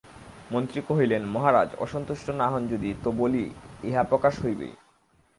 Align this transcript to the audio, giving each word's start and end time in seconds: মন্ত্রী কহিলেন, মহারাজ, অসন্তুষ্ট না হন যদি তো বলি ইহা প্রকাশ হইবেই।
মন্ত্রী 0.51 0.79
কহিলেন, 0.87 1.23
মহারাজ, 1.25 1.69
অসন্তুষ্ট 1.79 2.27
না 2.31 2.47
হন 2.49 2.63
যদি 2.67 2.89
তো 3.03 3.09
বলি 3.11 3.43
ইহা 3.83 4.03
প্রকাশ 4.03 4.33
হইবেই। 4.45 4.73